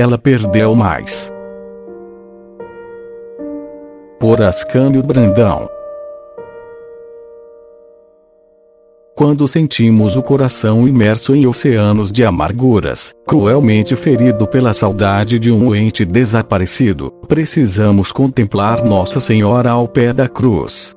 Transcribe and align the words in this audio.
ela 0.00 0.18
perdeu 0.18 0.74
mais. 0.74 1.32
Por 4.18 4.42
Ascânio 4.42 5.02
Brandão 5.02 5.68
quando 9.20 9.46
sentimos 9.46 10.16
o 10.16 10.22
coração 10.22 10.88
imerso 10.88 11.34
em 11.34 11.46
oceanos 11.46 12.10
de 12.10 12.24
amarguras, 12.24 13.12
cruelmente 13.26 13.94
ferido 13.94 14.46
pela 14.46 14.72
saudade 14.72 15.38
de 15.38 15.52
um 15.52 15.74
ente 15.74 16.06
desaparecido, 16.06 17.10
precisamos 17.28 18.12
contemplar 18.12 18.82
Nossa 18.82 19.20
Senhora 19.20 19.72
ao 19.72 19.86
pé 19.86 20.14
da 20.14 20.26
cruz. 20.26 20.96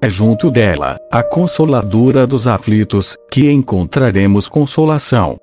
É 0.00 0.08
junto 0.08 0.50
dela, 0.50 0.96
a 1.12 1.22
consoladora 1.22 2.26
dos 2.26 2.46
aflitos, 2.46 3.18
que 3.30 3.50
encontraremos 3.50 4.48
consolação. 4.48 5.36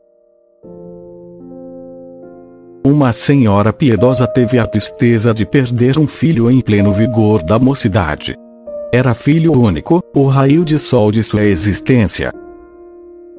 Uma 2.86 3.14
senhora 3.14 3.72
piedosa 3.72 4.28
teve 4.28 4.60
a 4.60 4.68
tristeza 4.68 5.34
de 5.34 5.46
perder 5.46 5.98
um 5.98 6.05
filho 6.05 6.52
em 6.52 6.60
pleno 6.60 6.91
vigor 6.91 7.41
da 7.41 7.58
mocidade. 7.58 8.36
Era 8.91 9.14
filho 9.14 9.58
único, 9.58 10.04
o 10.14 10.28
raio 10.28 10.66
de 10.66 10.78
sol 10.78 11.10
de 11.10 11.24
sua 11.24 11.46
existência. 11.46 12.34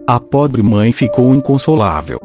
A 0.07 0.19
pobre 0.19 0.62
mãe 0.62 0.93
ficou 0.93 1.35
inconsolável. 1.35 2.19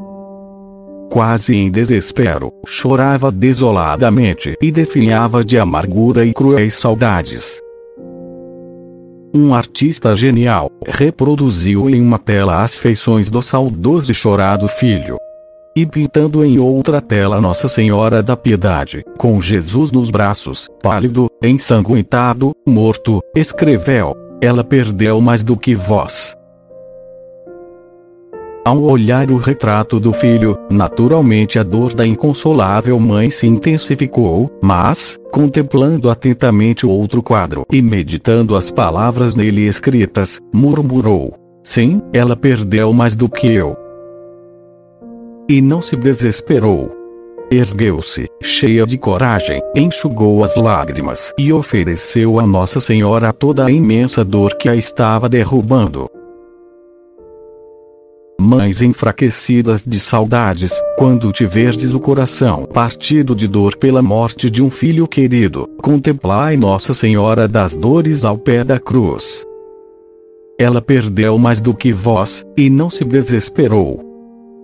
Quase 1.11 1.57
em 1.57 1.69
desespero, 1.69 2.53
chorava 2.65 3.29
desoladamente 3.29 4.55
e 4.61 4.71
definhava 4.71 5.43
de 5.43 5.59
amargura 5.59 6.25
e 6.25 6.33
cruéis 6.33 6.75
saudades. 6.75 7.59
Um 9.35 9.53
artista 9.53 10.15
genial 10.15 10.71
reproduziu 10.87 11.89
em 11.89 12.01
uma 12.01 12.17
tela 12.17 12.61
as 12.61 12.77
feições 12.77 13.29
do 13.29 13.41
saudoso 13.41 14.09
e 14.09 14.15
chorado 14.15 14.69
filho 14.69 15.17
e 15.81 15.85
pintando 15.85 16.43
em 16.43 16.59
outra 16.59 16.99
tela 16.99 17.39
Nossa 17.39 17.69
Senhora 17.69 18.21
da 18.21 18.35
Piedade, 18.35 19.01
com 19.17 19.39
Jesus 19.39 19.93
nos 19.93 20.09
braços, 20.09 20.67
pálido, 20.83 21.29
ensanguentado, 21.41 22.51
morto, 22.67 23.21
escreveu: 23.33 24.13
Ela 24.41 24.61
perdeu 24.61 25.21
mais 25.21 25.41
do 25.41 25.55
que 25.55 25.73
vós. 25.73 26.35
Ao 28.65 28.83
olhar 28.83 29.31
o 29.31 29.37
retrato 29.37 30.01
do 30.01 30.11
filho, 30.11 30.57
naturalmente 30.69 31.57
a 31.57 31.63
dor 31.63 31.93
da 31.93 32.05
inconsolável 32.05 32.99
mãe 32.99 33.29
se 33.31 33.47
intensificou, 33.47 34.51
mas, 34.61 35.17
contemplando 35.31 36.09
atentamente 36.09 36.85
o 36.85 36.89
outro 36.89 37.23
quadro 37.23 37.65
e 37.71 37.81
meditando 37.81 38.57
as 38.57 38.69
palavras 38.69 39.33
nele 39.33 39.65
escritas, 39.65 40.41
murmurou: 40.53 41.33
Sim, 41.63 42.01
ela 42.11 42.35
perdeu 42.35 42.91
mais 42.91 43.15
do 43.15 43.29
que 43.29 43.47
eu. 43.47 43.88
E 45.49 45.61
não 45.61 45.81
se 45.81 45.95
desesperou. 45.95 46.95
Ergueu-se, 47.49 48.27
cheia 48.39 48.85
de 48.85 48.99
coragem, 48.99 49.59
enxugou 49.75 50.43
as 50.43 50.55
lágrimas 50.55 51.33
e 51.39 51.51
ofereceu 51.51 52.39
a 52.39 52.45
Nossa 52.45 52.79
Senhora 52.79 53.33
toda 53.33 53.65
a 53.65 53.71
imensa 53.71 54.23
dor 54.23 54.55
que 54.57 54.69
a 54.69 54.75
estava 54.75 55.27
derrubando. 55.27 56.07
Mães 58.39 58.83
enfraquecidas 58.83 59.83
de 59.87 59.99
saudades, 59.99 60.79
quando 60.99 61.31
tiverdes 61.31 61.93
o 61.93 61.99
coração 61.99 62.65
partido 62.65 63.35
de 63.35 63.47
dor 63.47 63.75
pela 63.75 64.03
morte 64.03 64.51
de 64.51 64.61
um 64.61 64.69
filho 64.69 65.07
querido, 65.07 65.67
contemplai 65.81 66.55
Nossa 66.57 66.93
Senhora 66.93 67.47
das 67.47 67.75
Dores 67.75 68.23
ao 68.23 68.37
pé 68.37 68.63
da 68.63 68.79
cruz. 68.79 69.43
Ela 70.59 70.79
perdeu 70.79 71.39
mais 71.39 71.59
do 71.59 71.73
que 71.73 71.91
vós, 71.91 72.45
e 72.55 72.69
não 72.69 72.91
se 72.91 73.03
desesperou. 73.03 74.08